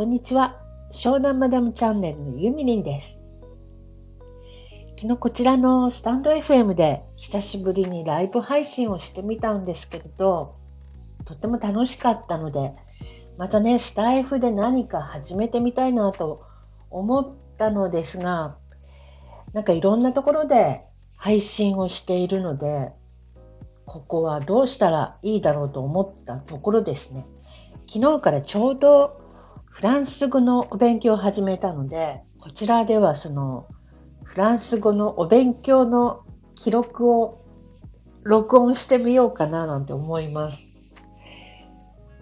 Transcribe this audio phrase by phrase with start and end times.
[0.00, 0.56] こんにちは。
[0.90, 3.20] 湘南マダムチャンネルのゆみりんです。
[4.98, 10.56] 昨日こちらのスタンド FM で久しぶりにライブ配信をしてみたんですけれど、
[11.26, 12.72] とっても楽しかったので、
[13.36, 16.46] またね、スタイフで何か始めてみたいなと
[16.88, 18.56] 思ったのですが、
[19.52, 20.82] なんかいろんなところで
[21.14, 22.90] 配信をしているので、
[23.84, 27.26] ここはどうしたらいいだろうと思ったところですね。
[27.86, 29.19] 昨日からちょうど
[29.70, 33.66] フランス語のお勉強を始めたので、こちらではその
[34.24, 36.24] フランス語のお勉強の
[36.54, 37.40] 記録を
[38.22, 40.68] 録音してみようかななんて思います。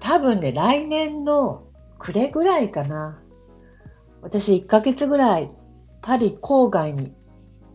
[0.00, 1.64] 多分ね、来年の
[1.98, 3.22] 暮れぐらいかな。
[4.20, 5.50] 私1ヶ月ぐらい
[6.02, 7.12] パリ郊外に、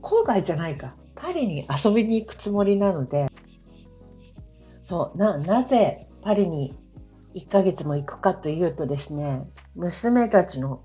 [0.02, 3.28] 郊外じゃないか、パリに遊びに行くつもりなので、
[4.82, 6.76] そう、な、なぜパリに
[7.36, 10.82] 1ヶ月も行くかというとですね、娘たちの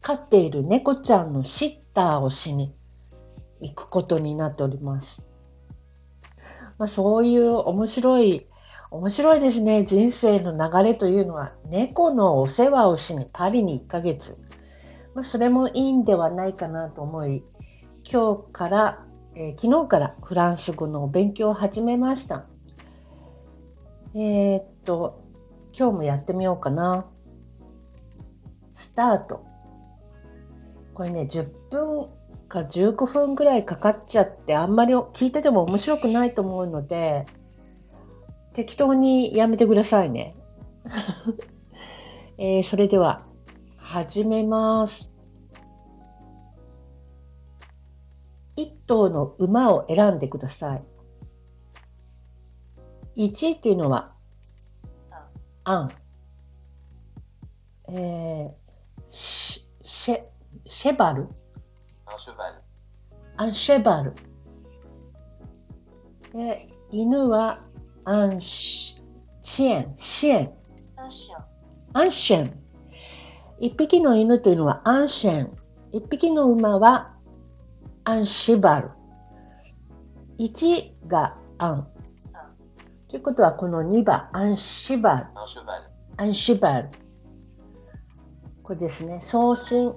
[0.00, 2.74] 飼っている猫ちゃんのシッターをしに
[3.60, 5.28] 行くことになっております。
[6.78, 8.46] まあ、そういう面白い、
[8.90, 9.84] 面白いですね。
[9.84, 14.38] 人生の流れというのは、猫のお世話をしにパリに1ヶ月。
[15.14, 17.44] まあ、それもいいんではないかなと思い、
[18.10, 22.46] 今日から、えー昨日からフランス語の勉強を始めました。
[24.14, 25.27] えーっと、
[25.76, 27.06] 今日もやってみようかな。
[28.72, 29.44] スタート。
[30.94, 32.08] これね、10分
[32.48, 37.26] か15分ぐらいかかっちゃって、あんまり聞いてても面白くないと思うので、
[38.54, 40.34] 適当にやめてくださいね。
[42.38, 43.20] えーそれでは、
[43.76, 45.12] 始めます。
[48.56, 50.84] 一頭の馬を選んでください。
[53.16, 54.14] 1っていうのは、
[55.68, 55.90] アン。
[57.90, 58.50] えー、
[59.10, 60.22] シシェ、
[60.66, 61.28] シェバル
[62.06, 62.62] Un cheval.
[63.36, 64.14] アンシェバル。
[66.32, 67.60] で、犬は
[68.06, 69.02] アンシ、
[69.42, 70.54] チエン、シエン.
[71.92, 72.52] アンシェン。
[73.60, 75.56] 一匹の犬というのはアンシェン。
[75.92, 77.14] 一匹の馬は
[78.04, 78.90] アンシェバル。
[80.38, 81.88] 1がアン。
[83.08, 85.26] ということは、この2番、アンシバル。
[86.18, 86.88] アンシバル。
[88.62, 89.20] これですね。
[89.22, 89.94] 送信。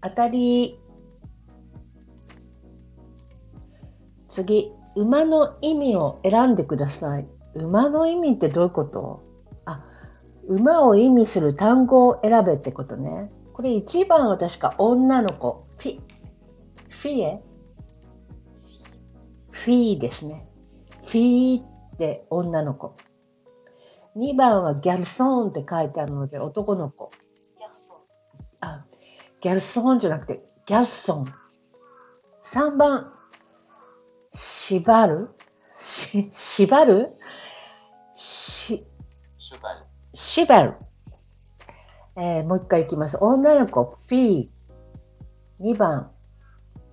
[0.00, 0.80] 当たり。
[4.28, 4.72] 次。
[4.96, 7.26] 馬の意味を選んでください。
[7.56, 9.22] 馬の意味ってどういうこと？
[9.66, 9.84] あ、
[10.46, 13.30] 馬を意味する単語を選べってことね。
[13.52, 15.66] これ1番は確か女の子。
[15.78, 16.00] フィ、
[16.88, 17.42] フィエ？
[19.50, 20.48] フィーですね。
[21.06, 22.96] フィーって女の子。
[24.16, 27.10] 2番はギャルソンって書いてあるので男の子。
[27.58, 27.96] Garçon.
[28.60, 28.84] あ、
[29.40, 31.26] ギャルソンじゃなくてギャルソン。
[32.44, 33.12] 3番、
[34.32, 35.30] 縛る
[35.78, 37.16] し、縛る
[38.14, 38.86] し.
[40.12, 40.74] 縛る。
[42.16, 43.18] えーもう一回いきます。
[43.20, 44.48] 女の子、フィー。
[45.60, 46.12] 2番、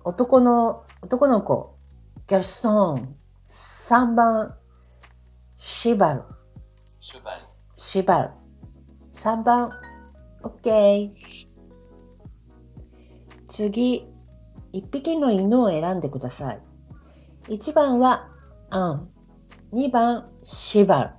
[0.04, 1.76] 男の、男の子、
[2.26, 3.16] ギャルソン。
[3.48, 4.56] 3番、
[5.64, 6.22] 縛る。
[7.76, 8.30] 縛る。
[9.12, 9.70] 3番、
[10.42, 11.12] OK。
[13.46, 14.04] 次、
[14.72, 16.60] 1匹の犬を選んでください。
[17.44, 18.28] 1番は、
[18.70, 19.08] アン。
[19.72, 21.10] 2番、縛る。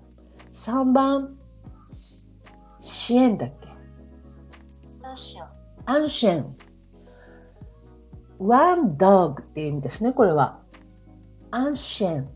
[0.54, 1.38] 3番、
[2.82, 3.70] シエンだっけ？
[5.06, 6.58] アンシェン。
[8.40, 10.60] one dog っていう意味ですね、これは。
[11.50, 12.30] アンシェン。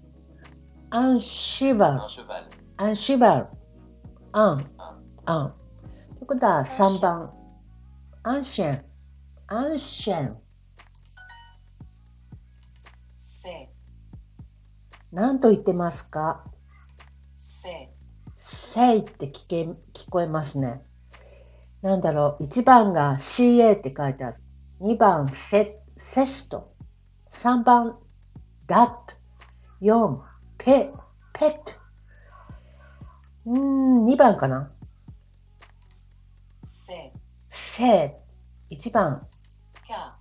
[0.90, 2.00] アンシュバル。
[2.78, 3.48] アンシュバル。
[4.31, 4.64] アン。
[5.25, 5.53] アン。
[6.16, 7.34] ということは3番。
[8.24, 8.86] アンシェン。
[9.48, 10.38] アンシェン。
[13.20, 13.68] C'est.
[15.12, 16.45] 何と言ってますか
[17.38, 17.89] ？C'est.
[18.38, 19.63] say って聞け
[19.94, 20.81] 聞こえますね。
[21.81, 22.44] なんだろう。
[22.44, 24.38] 1番が ca って書いてある。
[24.80, 26.74] 2番セセスト。
[27.31, 27.98] 3番
[28.68, 29.18] that。
[29.81, 30.37] 4
[30.68, 30.92] ペ、
[31.31, 31.74] ペット。
[33.46, 34.69] うん、2番かな。
[36.66, 37.14] せ
[37.50, 38.18] セ
[38.69, 39.25] 1番。
[39.88, 40.18] か、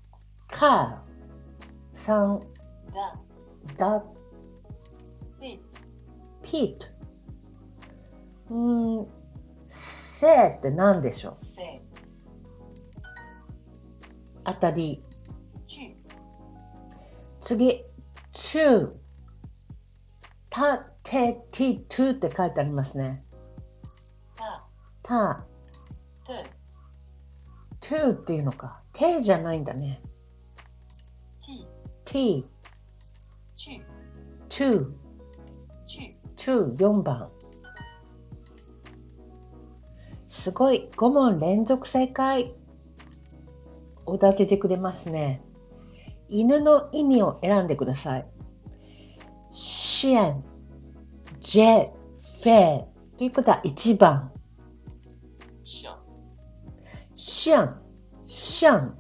[0.47, 0.57] か。
[0.57, 2.39] カー。
[2.95, 3.21] だ。
[3.77, 4.05] ダ。
[5.41, 5.59] ピ
[6.65, 6.87] ット。
[8.49, 8.55] ピ。
[8.55, 9.07] ん、
[9.67, 11.35] せって何でしょう
[14.45, 15.03] あたり。
[15.67, 15.91] チュ
[17.41, 17.85] 次、
[18.31, 19.06] ちゅう。
[20.57, 20.71] 次、to。
[20.73, 23.23] た、て、て、to って書いてありますね。
[24.37, 24.63] Ta.
[25.03, 25.45] た、
[26.25, 26.51] Te.
[27.81, 28.81] to っていうのか。
[28.95, 30.01] てじゃないんだね。
[31.41, 31.67] T、
[32.07, 32.45] t,
[33.57, 33.83] 去、
[34.49, 34.87] to,
[35.87, 37.31] 去、to 4番。
[40.29, 40.89] すごい。
[40.97, 42.55] 5問連続正解。
[44.07, 45.43] おだててくれますね。
[46.29, 48.27] 犬の意味を選んでください。
[49.59, 50.45] 支援、
[51.41, 51.91] ジェ、
[52.43, 52.85] フェ
[53.17, 54.31] ということは1番。
[55.65, 55.89] 想、
[57.15, 57.83] シャン、
[58.27, 58.99] シャン。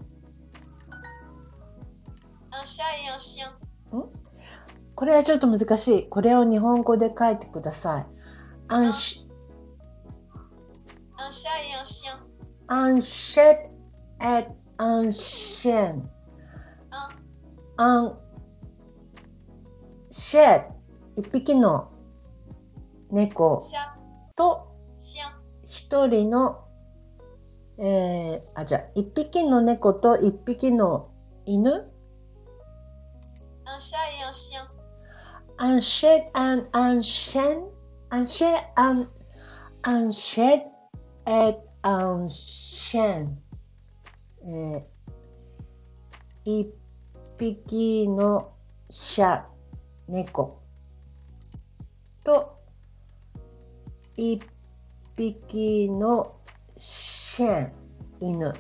[2.52, 3.52] et un chien,
[4.94, 6.08] これはちょっと難しい。
[6.08, 8.06] これを日本語で書いてください。
[8.68, 9.28] アンシ、
[11.18, 12.18] un chat et un chien,
[12.68, 13.56] アンシェッ、
[14.20, 14.48] エッ、
[14.78, 16.10] アンシェン。
[17.76, 18.18] アン、
[20.18, 20.66] シェッ、
[21.16, 21.90] 一匹の
[23.10, 23.68] 猫。
[24.34, 24.74] と
[25.66, 26.64] 一人の、
[27.76, 31.10] えー、あ、じゃあ、一匹の猫と一匹の
[31.44, 31.92] 犬。
[33.66, 34.66] un chat et un chien,
[35.58, 37.68] アンシェッ、アン、アンシェン、
[38.08, 39.10] Un chat, un,
[39.82, 40.60] un chat,
[41.26, 43.38] et, un chien.
[44.46, 46.72] えー、一
[47.36, 48.54] 匹の
[48.88, 49.55] chat、
[50.08, 50.62] 猫
[52.24, 52.58] と
[54.16, 54.40] 一
[55.16, 56.36] 匹の
[56.76, 57.72] chien、
[58.20, 58.54] 犬。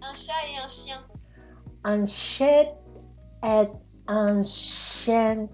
[0.00, 1.00] un chat et un chien,
[1.82, 2.64] un chat,
[3.42, 3.70] エッ、
[4.06, 5.50] アンシェン、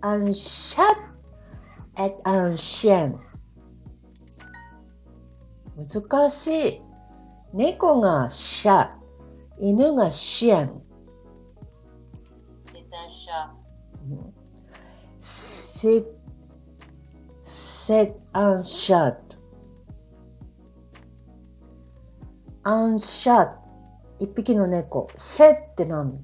[0.00, 0.82] アンシャ
[1.96, 3.20] ッ、エッ、アンシェン。
[5.76, 6.82] 難しい。
[7.52, 8.90] 猫がシャ、
[9.60, 10.82] 犬がシェン。
[15.80, 16.04] Sit,
[17.46, 19.16] sit and shut.
[22.64, 23.56] unshut
[24.18, 25.08] 一匹の猫。
[25.16, 26.22] set って何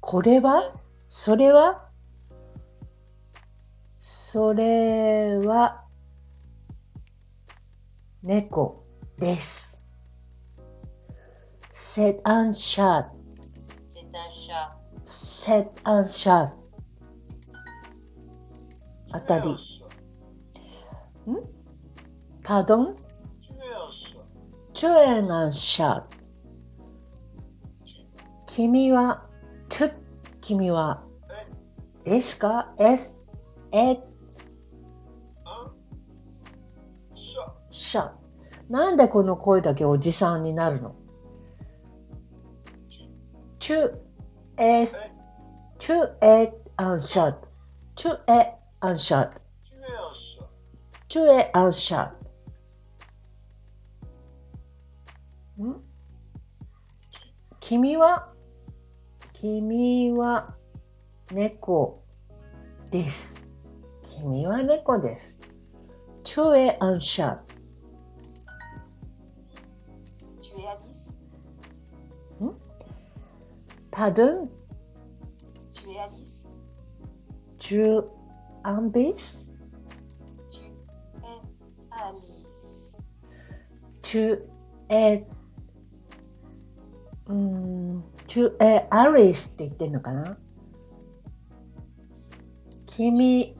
[0.00, 0.74] これは
[1.08, 1.88] それは
[4.00, 5.84] それは
[8.24, 8.84] 猫
[9.16, 9.80] です。
[11.72, 13.06] set and shut,
[13.86, 14.72] c'est un chat,
[15.04, 16.65] set and shut.
[19.12, 19.50] あたり。
[19.50, 19.56] ん？
[22.42, 22.96] パドン？
[24.74, 26.02] チュエナシャ。
[28.46, 29.26] 君は、
[29.68, 29.92] トゥ、
[30.40, 31.02] 君は、
[32.04, 33.18] エスカ、エス、
[33.72, 34.00] エッ、
[37.70, 38.12] シャ。
[38.68, 40.94] なんでこの声だけおじさんになるの？
[43.58, 43.98] チュ
[44.58, 44.98] エス、
[45.78, 47.36] チュエッ、アンシャ。
[47.94, 49.30] チュエッ、アンシャッ
[49.64, 50.46] チュエアンシャッ
[51.08, 52.10] チュエアンシャ
[55.62, 55.82] ん？
[57.60, 58.28] 君は？
[59.32, 60.54] 君は
[61.32, 62.04] 猫
[62.90, 63.46] です。
[64.02, 65.38] 君は猫です。
[66.22, 67.38] チュエアンシャッ
[73.90, 74.50] パドゥン？
[75.72, 76.46] チュエアリス？
[77.58, 78.04] チュ
[78.66, 79.48] ambis?
[80.50, 80.58] tu
[81.22, 81.46] es
[81.90, 82.98] Alice,
[84.02, 84.42] to,
[84.90, 85.24] e,
[87.28, 90.36] うん to, e, Alice って言ってんのかな
[92.86, 93.56] 君、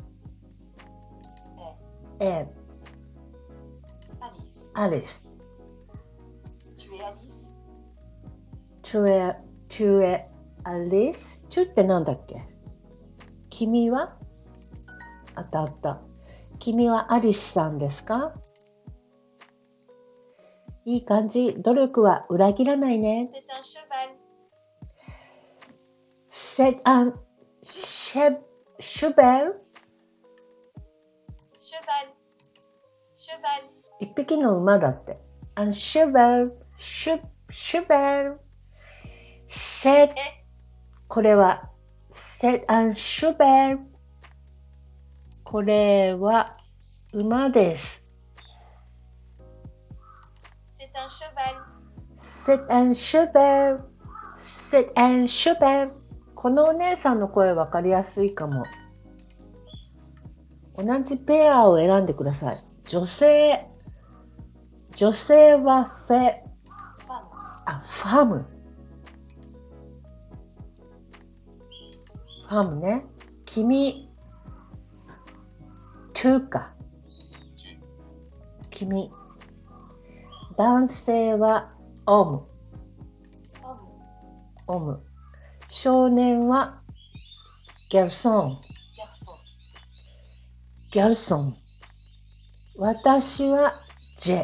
[2.19, 2.47] え、
[4.21, 5.31] Alice, Alice.
[6.77, 7.49] tu es Alice,
[8.83, 9.37] to, e,
[9.69, 10.25] to, e,
[10.65, 11.47] Alice?
[11.49, 12.43] to ってなんだっけ
[13.51, 14.16] 君は
[15.37, 16.01] あたった。
[16.59, 18.35] 君はアリスさんですか？
[20.85, 21.55] いい感じ。
[21.59, 23.31] 努力は裏切らないね。
[26.31, 26.81] セ
[33.99, 35.19] 一匹の馬だって。
[41.09, 41.71] これは
[42.11, 43.81] セアンシュベル
[45.47, 46.57] これは
[47.15, 48.13] 馬です。
[52.17, 53.81] c'est un cheval,
[55.27, 55.93] Shubel
[56.35, 58.65] このお姉さんの声わかりやすいかも。
[60.77, 62.65] 同じペアを選んでください。
[62.87, 63.69] 女性。
[64.97, 66.41] 女性はフェ、
[67.67, 68.47] あ、ファム。
[72.49, 73.07] ファムね。
[73.45, 74.11] 君。
[76.27, 76.75] トゥか。
[78.71, 79.13] 君。
[80.57, 81.73] 男性は
[82.05, 82.43] オム、
[84.67, 85.05] オム。
[85.69, 86.83] 少年は
[87.91, 88.61] ギャルソン、
[90.91, 91.53] ギャルソン。
[92.81, 93.75] 私は
[94.19, 94.43] ジェ。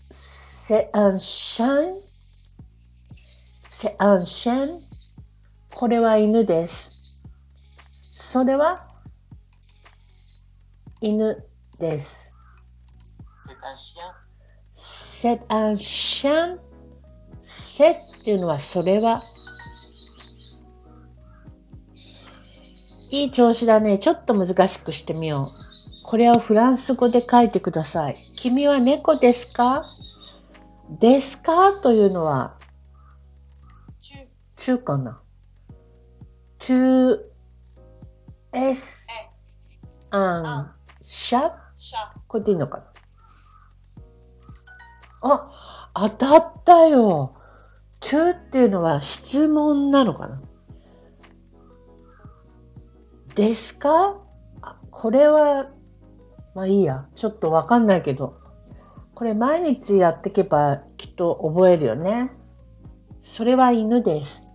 [0.00, 2.09] C'est un chien.
[3.80, 4.68] C'est un chien
[5.74, 7.18] これは犬です。
[7.54, 8.86] それは
[11.00, 11.42] 犬
[11.78, 12.34] です。
[13.46, 14.02] C'est un chien.
[14.76, 16.58] C'est un chien.
[17.42, 19.22] C'est っていうのはそれは。
[23.10, 23.98] いい調子だね。
[23.98, 25.46] ちょっと難しくしてみよう。
[26.04, 28.14] これをフランス語で書いてください。
[28.36, 29.86] 君は猫ですか
[30.90, 31.80] ですか？
[31.80, 32.59] というのは
[34.60, 35.22] 中かな
[36.58, 37.18] ?tu
[38.52, 39.06] es es,
[40.12, 40.68] un
[41.02, 41.52] chat?
[41.78, 42.84] chat, これでいいのかな？
[45.22, 47.36] あ、当たったよ。
[48.00, 50.42] 中っていうのは質問なのかな？
[53.34, 54.18] ですか？
[54.60, 55.70] あこれは、
[56.54, 57.06] まあいいや。
[57.14, 58.38] ちょっとわかんないけど。
[59.14, 62.30] これ毎日やっていけばきっと覚えるよね。
[63.22, 64.49] それは犬です。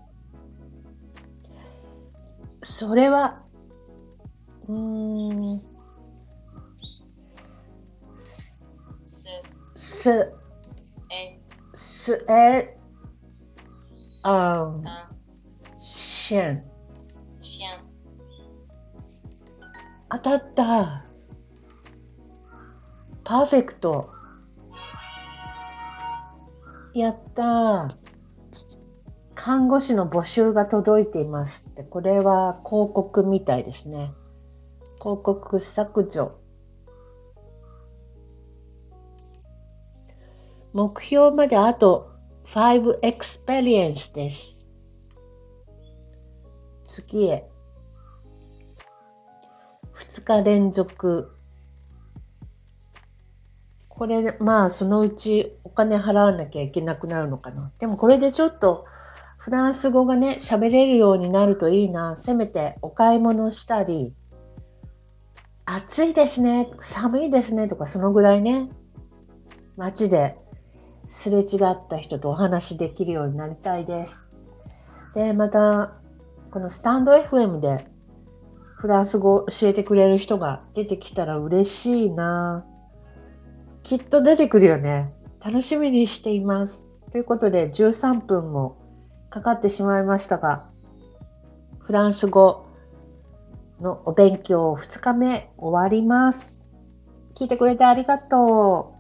[2.66, 3.44] それは、
[4.68, 5.62] うーん、
[8.18, 8.60] す、
[9.76, 10.10] す、
[11.12, 11.40] え、
[11.76, 12.76] す、え、
[14.24, 14.84] あん、
[15.80, 16.64] しん、
[17.40, 17.70] しん。
[20.10, 21.06] 当たった。
[23.24, 24.12] パーフェクト。
[26.96, 27.96] やった。
[29.46, 34.12] 看護師の募集が届いていますって、これは広告みたいですね。
[35.00, 36.32] 広告削除。
[40.74, 42.10] 目標まであと
[42.46, 44.66] 5 experience です。
[46.84, 47.48] 次へ。
[49.94, 51.38] 2日連続。
[53.90, 57.72] これ、まあ、そのうちお金払わなきゃいけなくなるのかな。
[57.78, 58.86] でもこれでちょっと
[59.46, 62.16] フランス語がね、喋れるようになるといいな。
[62.16, 64.16] せめてお買い物したり、
[65.66, 68.72] 暑いですね、寒いですねとかそのぐらいね、
[69.78, 70.36] 街で
[71.10, 74.28] すれ違った人とお話できるようになりたいです。
[75.14, 75.94] で、また、
[76.50, 77.86] このスタンド FM で
[78.78, 82.66] フランス語を教えてくれる人が出てきたら嬉しいな
[83.84, 85.14] きっと出てくるよね。
[85.40, 86.88] 楽しみにしています。
[87.12, 88.84] ということで13分も
[89.36, 90.64] かかってしまいましたが、
[91.80, 92.68] フランス語
[93.82, 96.58] のお勉強2日目終わります。
[97.36, 98.95] 聞いてくれてありがとう。